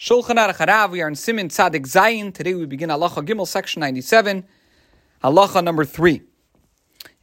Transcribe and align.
Shulchan 0.00 0.36
Aruch 0.36 0.56
Harav. 0.56 0.92
We 0.92 1.02
are 1.02 1.08
in 1.08 1.14
Simin 1.14 1.48
Tzadik 1.48 1.82
Zayin. 1.82 2.32
Today 2.32 2.54
we 2.54 2.64
begin 2.64 2.88
Halacha 2.88 3.22
Gimel, 3.22 3.46
section 3.46 3.80
ninety-seven. 3.80 4.46
Halacha 5.22 5.62
number 5.62 5.84
three. 5.84 6.22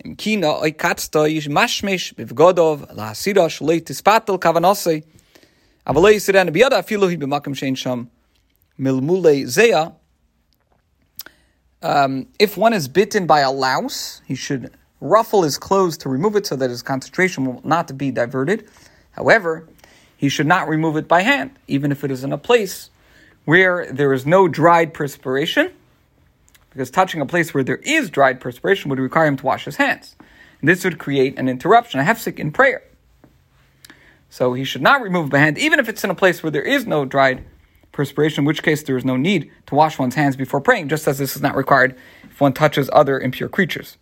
Imkina 0.05 0.61
oikatzta 0.61 1.27
yish 1.27 1.47
mashmesh 1.47 2.13
bivgodov 2.13 2.95
lahasira 2.95 3.47
shalei 3.49 3.81
tispatel 3.81 4.37
kavanosei. 4.39 5.03
Avalei 5.87 6.19
biyada 6.51 6.73
afilu 6.73 7.09
hi 7.09 7.17
shein 7.55 7.75
sham 7.75 8.11
zeya. 8.79 9.95
Um, 11.81 12.27
if 12.37 12.57
one 12.57 12.73
is 12.73 12.87
bitten 12.87 13.25
by 13.25 13.39
a 13.39 13.51
louse, 13.51 14.21
he 14.27 14.35
should 14.35 14.69
ruffle 15.01 15.41
his 15.41 15.57
clothes 15.57 15.97
to 15.97 16.09
remove 16.09 16.35
it 16.35 16.45
so 16.45 16.55
that 16.55 16.69
his 16.69 16.83
concentration 16.83 17.43
will 17.43 17.59
not 17.63 17.97
be 17.97 18.11
diverted. 18.11 18.69
However, 19.13 19.67
he 20.17 20.29
should 20.29 20.47
not 20.47 20.67
remove 20.67 20.97
it 20.97 21.07
by 21.07 21.21
hand, 21.21 21.51
even 21.67 21.91
if 21.91 22.03
it 22.03 22.11
is 22.11 22.23
in 22.23 22.33
a 22.33 22.37
place 22.37 22.89
where 23.45 23.89
there 23.91 24.11
is 24.11 24.25
no 24.25 24.47
dried 24.47 24.93
perspiration, 24.93 25.71
because 26.71 26.91
touching 26.91 27.21
a 27.21 27.25
place 27.25 27.53
where 27.53 27.63
there 27.63 27.77
is 27.77 28.09
dried 28.09 28.41
perspiration 28.41 28.89
would 28.89 28.99
require 28.99 29.27
him 29.27 29.37
to 29.37 29.45
wash 29.45 29.65
his 29.65 29.77
hands. 29.77 30.15
And 30.59 30.67
this 30.67 30.83
would 30.83 30.97
create 30.97 31.37
an 31.37 31.47
interruption, 31.47 31.99
a 31.99 32.03
hefsek 32.03 32.39
in 32.39 32.51
prayer. 32.51 32.83
So 34.29 34.53
he 34.53 34.63
should 34.63 34.81
not 34.81 35.01
remove 35.01 35.29
by 35.29 35.37
hand, 35.37 35.57
even 35.57 35.79
if 35.79 35.87
it's 35.87 36.03
in 36.03 36.09
a 36.09 36.15
place 36.15 36.43
where 36.43 36.51
there 36.51 36.63
is 36.63 36.85
no 36.85 37.05
dried 37.05 37.45
perspiration, 37.91 38.41
in 38.41 38.45
which 38.45 38.63
case 38.63 38.83
there 38.83 38.97
is 38.97 39.05
no 39.05 39.15
need 39.15 39.49
to 39.67 39.75
wash 39.75 39.97
one's 39.97 40.15
hands 40.15 40.35
before 40.35 40.61
praying, 40.61 40.89
just 40.89 41.07
as 41.07 41.17
this 41.17 41.35
is 41.35 41.41
not 41.41 41.55
required 41.55 41.95
if 42.23 42.41
one 42.41 42.53
touches 42.53 42.89
other 42.91 43.19
impure 43.19 43.49
creatures. 43.49 43.97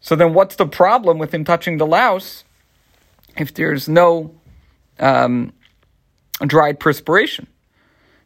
So 0.00 0.14
then 0.14 0.32
what's 0.32 0.56
the 0.56 0.66
problem 0.66 1.18
with 1.18 1.34
him 1.34 1.44
touching 1.44 1.78
the 1.78 1.86
louse 1.86 2.44
if 3.36 3.52
there's 3.52 3.88
no 3.88 4.34
um, 5.00 5.52
dried 6.46 6.80
perspiration? 6.80 7.46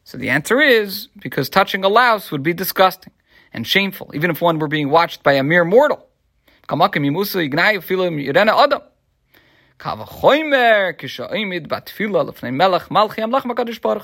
So 0.03 0.17
the 0.17 0.29
answer 0.29 0.59
is 0.61 1.07
because 1.19 1.49
touching 1.49 1.83
a 1.83 1.89
louse 1.89 2.31
would 2.31 2.43
be 2.43 2.53
disgusting 2.53 3.13
and 3.53 3.65
shameful, 3.65 4.11
even 4.13 4.31
if 4.31 4.41
one 4.41 4.59
were 4.59 4.67
being 4.67 4.89
watched 4.89 5.23
by 5.23 5.33
a 5.33 5.43
mere 5.43 5.63
mortal. 5.63 6.07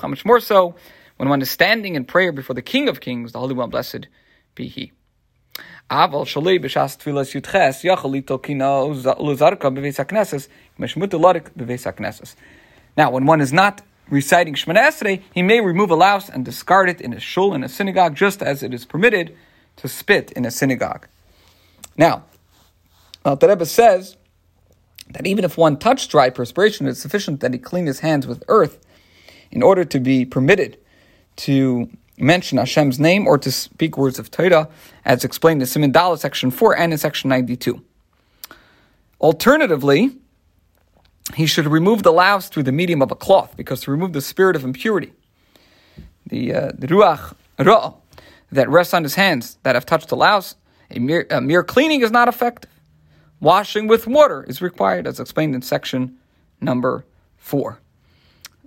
How 0.00 0.08
much 0.08 0.24
more 0.24 0.40
so 0.40 0.74
when 1.16 1.28
one 1.28 1.42
is 1.42 1.50
standing 1.50 1.96
in 1.96 2.04
prayer 2.04 2.32
before 2.32 2.54
the 2.54 2.62
King 2.62 2.88
of 2.88 3.00
Kings, 3.00 3.32
the 3.32 3.38
Holy 3.38 3.54
One, 3.54 3.70
blessed 3.70 4.06
be 4.54 4.68
He. 4.68 4.92
Now, 12.96 13.10
when 13.10 13.26
one 13.26 13.40
is 13.40 13.52
not 13.52 13.82
reciting 14.08 14.54
Shemana 14.54 14.88
Esrei, 14.88 15.22
he 15.32 15.42
may 15.42 15.60
remove 15.60 15.90
a 15.90 15.94
louse 15.94 16.28
and 16.28 16.44
discard 16.44 16.88
it 16.88 17.00
in 17.00 17.12
a 17.12 17.20
shul 17.20 17.54
in 17.54 17.64
a 17.64 17.68
synagogue, 17.68 18.14
just 18.16 18.42
as 18.42 18.62
it 18.62 18.74
is 18.74 18.84
permitted 18.84 19.36
to 19.76 19.88
spit 19.88 20.32
in 20.32 20.44
a 20.44 20.50
synagogue. 20.50 21.06
Now, 21.96 22.24
Alter 23.24 23.48
Rebbe 23.48 23.66
says 23.66 24.16
that 25.10 25.26
even 25.26 25.44
if 25.44 25.56
one 25.56 25.76
touched 25.76 26.10
dry 26.10 26.30
perspiration, 26.30 26.86
it's 26.86 27.00
sufficient 27.00 27.40
that 27.40 27.52
he 27.52 27.58
clean 27.58 27.86
his 27.86 28.00
hands 28.00 28.26
with 28.26 28.42
earth 28.48 28.78
in 29.50 29.62
order 29.62 29.84
to 29.84 30.00
be 30.00 30.24
permitted 30.24 30.78
to 31.36 31.90
mention 32.22 32.58
Hashem's 32.58 33.00
name 33.00 33.26
or 33.26 33.38
to 33.38 33.50
speak 33.50 33.96
words 33.96 34.18
of 34.18 34.30
Torah, 34.30 34.68
as 35.04 35.24
explained 35.24 35.62
in 35.62 35.68
Siman 35.68 35.92
Dalet 35.92 36.18
section 36.18 36.50
4 36.50 36.76
and 36.76 36.92
in 36.92 36.98
section 36.98 37.30
92. 37.30 37.82
Alternatively, 39.20 40.16
he 41.34 41.46
should 41.46 41.66
remove 41.66 42.02
the 42.02 42.12
louse 42.12 42.48
through 42.48 42.64
the 42.64 42.72
medium 42.72 43.02
of 43.02 43.10
a 43.10 43.14
cloth, 43.14 43.56
because 43.56 43.82
to 43.82 43.90
remove 43.90 44.12
the 44.12 44.20
spirit 44.20 44.56
of 44.56 44.64
impurity, 44.64 45.12
the, 46.26 46.54
uh, 46.54 46.72
the 46.76 46.86
ruach 46.86 47.34
ra 47.58 47.94
that 48.52 48.68
rests 48.68 48.94
on 48.94 49.02
his 49.02 49.14
hands 49.14 49.58
that 49.62 49.74
have 49.74 49.86
touched 49.86 50.08
the 50.08 50.16
louse, 50.16 50.56
a 50.90 50.98
mere, 50.98 51.26
a 51.30 51.40
mere 51.40 51.62
cleaning 51.62 52.02
is 52.02 52.10
not 52.10 52.28
effective. 52.28 52.70
Washing 53.40 53.86
with 53.86 54.06
water 54.06 54.44
is 54.44 54.60
required, 54.60 55.06
as 55.06 55.20
explained 55.20 55.54
in 55.54 55.62
section 55.62 56.18
number 56.60 57.04
4. 57.38 57.78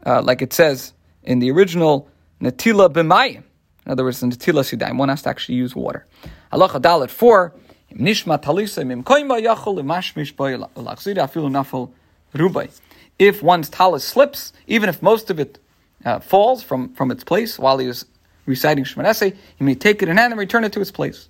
Uh, 0.06 0.22
like 0.22 0.42
it 0.42 0.54
says 0.54 0.94
in 1.24 1.40
the 1.40 1.52
original 1.52 2.08
Natila 2.44 2.92
b'mayim. 2.92 3.44
In 3.86 3.92
other 3.92 4.04
words, 4.04 4.22
Natila 4.22 4.64
sidaim, 4.64 4.98
one 4.98 5.08
has 5.08 5.22
to 5.22 5.30
actually 5.30 5.56
use 5.56 5.74
water. 5.76 6.06
Halacha 6.52 6.82
dalet 6.82 7.10
four. 7.10 7.54
Nishma 7.94 8.42
talisa 8.42 8.84
yachol 8.84 9.80
imashmish 9.80 10.34
afilu. 12.36 12.72
If 13.20 13.44
one's 13.44 13.70
talis 13.70 14.04
slips, 14.04 14.52
even 14.68 14.90
if 14.90 15.02
most 15.02 15.30
of 15.30 15.40
it 15.40 15.60
uh, 16.04 16.20
falls 16.20 16.64
from, 16.64 16.94
from 16.96 17.12
its 17.12 17.24
place 17.24 17.58
while 17.58 17.78
he 17.78 17.88
is 17.88 18.06
reciting 18.46 18.84
Shemon 18.84 19.36
he 19.58 19.64
may 19.64 19.76
take 19.76 20.02
it 20.02 20.10
in 20.10 20.18
hand 20.18 20.34
and 20.34 20.40
return 20.40 20.66
it 20.66 20.74
to 20.74 20.82
its 20.82 20.92
place. 20.92 21.30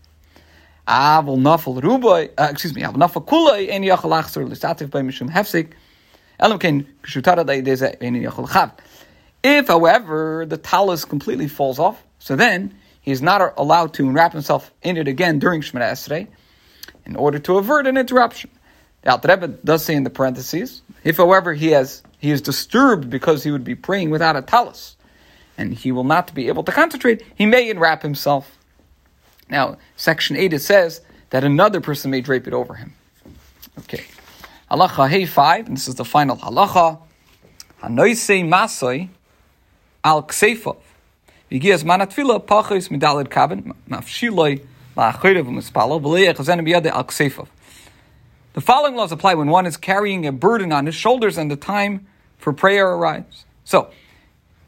Avol 0.87 1.37
rubai, 1.39 2.31
uh, 2.37 2.47
excuse 2.49 2.73
me, 2.73 2.81
avol 2.81 3.25
kulay 3.25 3.69
en 3.69 3.83
yachol 3.83 4.89
by 4.89 5.01
mishum 5.01 5.29
hefsik. 5.29 5.73
Elam 6.39 6.59
en 6.63 6.85
yachol 7.03 8.47
chav. 8.47 8.71
If, 9.43 9.67
however, 9.67 10.45
the 10.47 10.57
talus 10.57 11.05
completely 11.05 11.47
falls 11.47 11.77
off, 11.77 12.01
so 12.19 12.35
then 12.35 12.75
he 13.01 13.11
is 13.11 13.21
not 13.21 13.53
allowed 13.57 13.93
to 13.95 14.09
wrap 14.09 14.31
himself 14.31 14.71
in 14.81 14.95
it 14.95 15.07
again 15.07 15.39
during 15.39 15.61
Shemana 15.61 15.91
Esrei 15.91 16.27
in 17.05 17.17
order 17.17 17.39
to 17.39 17.57
avert 17.57 17.85
an 17.85 17.97
interruption. 17.97 18.49
The 19.01 19.11
Alter 19.11 19.27
Rebbe 19.27 19.47
does 19.49 19.83
say 19.83 19.95
in 19.95 20.05
the 20.05 20.09
parentheses, 20.09 20.81
if, 21.03 21.17
however, 21.17 21.53
he 21.53 21.71
has 21.71 22.01
he 22.19 22.31
is 22.31 22.41
disturbed 22.41 23.09
because 23.09 23.43
he 23.43 23.51
would 23.51 23.65
be 23.65 23.75
praying 23.75 24.09
without 24.09 24.37
a 24.37 24.41
talus, 24.41 24.95
and 25.57 25.73
he 25.73 25.91
will 25.91 26.05
not 26.05 26.33
be 26.33 26.47
able 26.47 26.63
to 26.63 26.71
concentrate, 26.71 27.21
he 27.35 27.45
may 27.45 27.69
enwrap 27.69 28.01
himself. 28.01 28.57
Now, 29.49 29.77
section 29.97 30.37
8, 30.37 30.53
it 30.53 30.61
says 30.61 31.01
that 31.31 31.43
another 31.43 31.81
person 31.81 32.11
may 32.11 32.21
drape 32.21 32.47
it 32.47 32.53
over 32.53 32.75
him. 32.75 32.93
Okay. 33.79 34.05
Halacha 34.71 35.09
Hey 35.09 35.25
5, 35.25 35.67
and 35.67 35.75
this 35.75 35.89
is 35.89 35.95
the 35.95 36.05
final 36.05 36.37
halacha. 36.37 36.99
Hanoisei 37.81 38.47
Masoi, 38.47 39.09
al 40.03 40.23
mafshiloi 43.89 44.61
biyade 46.65 46.87
al. 46.87 47.47
The 48.53 48.61
following 48.61 48.95
laws 48.95 49.11
apply 49.11 49.33
when 49.33 49.47
one 49.47 49.65
is 49.65 49.77
carrying 49.77 50.27
a 50.27 50.31
burden 50.31 50.71
on 50.71 50.85
his 50.85 50.95
shoulders 50.95 51.37
and 51.37 51.49
the 51.49 51.55
time 51.55 52.05
for 52.37 52.53
prayer 52.53 52.87
arrives. 52.87 53.45
So, 53.63 53.89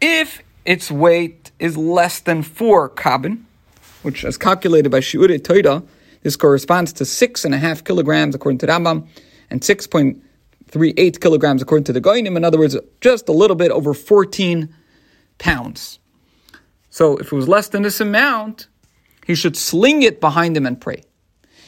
if 0.01 0.41
its 0.65 0.89
weight 0.89 1.51
is 1.59 1.77
less 1.77 2.19
than 2.19 2.41
four 2.41 2.89
kabin, 2.89 3.43
which 4.01 4.23
is 4.23 4.37
calculated 4.37 4.89
by 4.89 5.01
Shiure 5.01 5.37
Toida, 5.39 5.85
this 6.23 6.35
corresponds 6.35 6.93
to 6.93 7.05
six 7.05 7.45
and 7.45 7.53
a 7.53 7.59
half 7.59 7.83
kilograms 7.83 8.33
according 8.33 8.57
to 8.59 8.67
Rambam, 8.67 9.07
and 9.51 9.61
6.38 9.61 11.21
kilograms 11.21 11.61
according 11.61 11.83
to 11.83 11.93
the 11.93 12.01
Goinim. 12.01 12.35
In 12.35 12.43
other 12.43 12.57
words, 12.57 12.75
just 13.01 13.29
a 13.29 13.31
little 13.31 13.55
bit 13.55 13.69
over 13.71 13.93
14 13.93 14.73
pounds. 15.37 15.99
So 16.89 17.17
if 17.17 17.31
it 17.31 17.35
was 17.35 17.47
less 17.47 17.67
than 17.67 17.83
this 17.83 17.99
amount, 17.99 18.67
he 19.25 19.35
should 19.35 19.57
sling 19.57 20.01
it 20.01 20.21
behind 20.21 20.55
him 20.55 20.65
and 20.65 20.79
pray. 20.79 21.03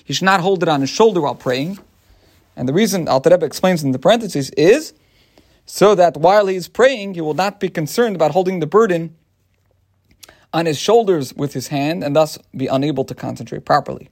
He 0.03 0.13
should 0.13 0.25
not 0.25 0.41
hold 0.41 0.63
it 0.63 0.69
on 0.69 0.81
his 0.81 0.89
shoulder 0.89 1.21
while 1.21 1.35
praying. 1.35 1.79
And 2.55 2.67
the 2.67 2.73
reason 2.73 3.07
Alter 3.07 3.31
Rebbe 3.31 3.45
explains 3.45 3.83
in 3.83 3.91
the 3.91 3.99
parentheses 3.99 4.49
is 4.51 4.93
so 5.65 5.95
that 5.95 6.15
while 6.15 6.47
he's 6.47 6.69
praying, 6.69 7.15
he 7.15 7.21
will 7.21 7.33
not 7.33 7.59
be 7.59 7.67
concerned 7.67 8.15
about 8.15 8.31
holding 8.31 8.59
the 8.59 8.67
burden 8.67 9.15
on 10.53 10.65
his 10.65 10.79
shoulders 10.79 11.33
with 11.33 11.53
his 11.53 11.67
hand 11.67 12.03
and 12.03 12.15
thus 12.15 12.39
be 12.55 12.67
unable 12.67 13.03
to 13.03 13.13
concentrate 13.13 13.65
properly. 13.65 14.09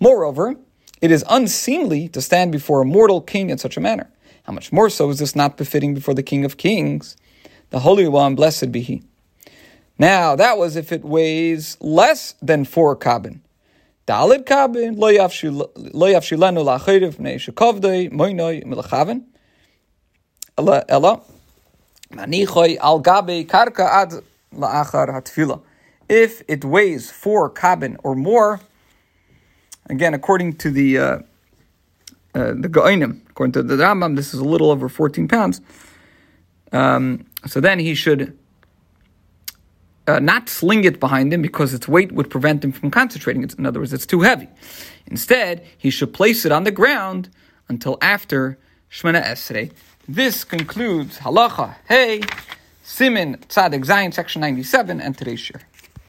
Moreover, 0.00 0.56
it 1.00 1.10
is 1.10 1.24
unseemly 1.30 2.08
to 2.08 2.20
stand 2.20 2.50
before 2.50 2.82
a 2.82 2.84
mortal 2.84 3.20
king 3.20 3.48
in 3.48 3.58
such 3.58 3.76
a 3.76 3.80
manner. 3.80 4.10
How 4.42 4.52
much 4.52 4.72
more 4.72 4.90
so 4.90 5.08
is 5.10 5.20
this 5.20 5.36
not 5.36 5.56
befitting 5.56 5.94
before 5.94 6.14
the 6.14 6.22
King 6.22 6.44
of 6.44 6.56
Kings? 6.56 7.16
The 7.72 7.80
Holy 7.80 8.06
One, 8.06 8.34
blessed 8.34 8.70
be 8.70 8.82
He. 8.82 9.02
Now, 9.98 10.36
that 10.36 10.58
was 10.58 10.76
if 10.76 10.92
it 10.92 11.02
weighs 11.04 11.78
less 11.80 12.34
than 12.42 12.64
four 12.64 12.94
kabin. 12.94 13.40
Dalid 14.06 14.44
kabin, 14.44 14.98
lo 14.98 15.08
yafshilenu 15.10 16.64
la'achiriv 16.64 17.18
ne 17.18 17.36
shekovdei 17.36 18.12
moinoi 18.12 18.64
milachaven. 18.64 19.24
Ella, 20.58 20.84
ella, 20.88 21.22
manichoi 22.10 22.76
al 22.78 23.00
gabe 23.00 23.46
karka 23.46 23.88
ad 23.88 24.12
la'achar 24.54 25.08
hatfila. 25.08 25.62
If 26.08 26.42
it 26.48 26.64
weighs 26.64 27.10
four 27.10 27.48
kabin 27.50 27.96
or 28.04 28.14
more, 28.14 28.60
again, 29.86 30.12
according 30.12 30.56
to 30.56 30.70
the 30.70 30.98
uh, 30.98 31.18
uh, 32.34 32.52
the 32.54 32.68
Goinim, 32.68 33.20
according 33.30 33.52
to 33.52 33.62
the 33.62 33.76
Rambam, 33.76 34.16
this 34.16 34.34
is 34.34 34.40
a 34.40 34.44
little 34.44 34.70
over 34.70 34.88
14 34.88 35.28
pounds. 35.28 35.60
Um, 36.72 37.26
so 37.46 37.60
then 37.60 37.78
he 37.78 37.94
should 37.94 38.38
uh, 40.06 40.18
not 40.18 40.48
sling 40.48 40.84
it 40.84 41.00
behind 41.00 41.32
him 41.32 41.42
because 41.42 41.74
its 41.74 41.88
weight 41.88 42.12
would 42.12 42.30
prevent 42.30 42.64
him 42.64 42.72
from 42.72 42.90
concentrating. 42.90 43.48
In 43.58 43.66
other 43.66 43.80
words, 43.80 43.92
it's 43.92 44.06
too 44.06 44.20
heavy. 44.20 44.48
Instead, 45.06 45.64
he 45.76 45.90
should 45.90 46.12
place 46.12 46.44
it 46.44 46.52
on 46.52 46.64
the 46.64 46.70
ground 46.70 47.30
until 47.68 47.98
after 48.00 48.58
Shemana 48.90 49.22
Esrei. 49.24 49.72
This 50.08 50.44
concludes 50.44 51.18
halacha. 51.18 51.76
Hey, 51.88 52.22
Simin 52.82 53.36
Tzadik 53.48 53.84
Zayin, 53.84 54.12
section 54.12 54.40
97, 54.40 55.00
and 55.00 55.16
today's 55.16 55.40
share. 55.40 55.62